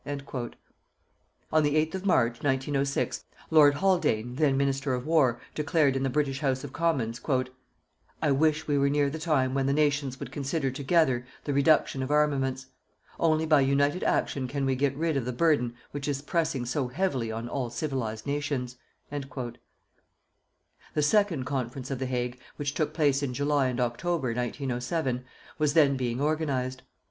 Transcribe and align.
_"On 1.53 1.61
the 1.61 1.75
8th 1.75 1.93
of 1.93 2.05
March, 2.07 2.41
1906, 2.41 3.23
Lord 3.51 3.75
Haldane, 3.75 4.33
then 4.33 4.57
Minister 4.57 4.95
of 4.95 5.05
War, 5.05 5.39
declared 5.53 5.95
in 5.95 6.01
the 6.01 6.09
British 6.09 6.39
House 6.39 6.63
of 6.63 6.73
Commons: 6.73 7.19
"_I 7.19 8.35
wish 8.35 8.65
we 8.67 8.79
were 8.79 8.89
near 8.89 9.11
the 9.11 9.19
time 9.19 9.53
when 9.53 9.67
the 9.67 9.73
nations 9.73 10.19
would 10.19 10.31
consider 10.31 10.71
together 10.71 11.27
the 11.43 11.53
reduction 11.53 12.01
of 12.01 12.09
armaments.... 12.09 12.65
Only 13.19 13.45
by 13.45 13.61
united 13.61 14.03
action 14.03 14.47
can 14.47 14.65
we 14.65 14.75
get 14.75 14.95
rid 14.97 15.15
of 15.17 15.25
the 15.25 15.31
burden 15.31 15.75
which 15.91 16.07
is 16.07 16.23
pressing 16.23 16.65
so 16.65 16.87
heavily 16.87 17.31
on 17.31 17.47
all 17.47 17.69
civilized 17.69 18.25
nations._" 18.25 19.57
The 20.95 21.01
second 21.03 21.43
Conference 21.43 21.91
of 21.91 21.99
The 21.99 22.07
Hague 22.07 22.39
which 22.55 22.73
took 22.73 22.95
place 22.95 23.21
in 23.21 23.35
July 23.35 23.67
and 23.67 23.79
October, 23.79 24.29
1907, 24.29 25.25
was 25.59 25.75
then 25.75 25.95
being 25.95 26.19
organized. 26.19 26.81